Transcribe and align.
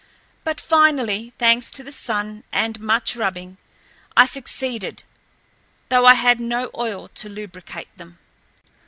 But 0.43 0.59
finally, 0.59 1.31
thanks 1.37 1.69
to 1.69 1.83
the 1.83 1.91
sun 1.91 2.43
and 2.51 2.79
much 2.79 3.15
rubbing, 3.15 3.57
I 4.17 4.25
succeeded, 4.25 5.03
though 5.89 6.07
I 6.07 6.15
had 6.15 6.39
no 6.39 6.71
oil 6.75 7.07
to 7.09 7.29
lubricate 7.29 7.95
them. 7.99 8.17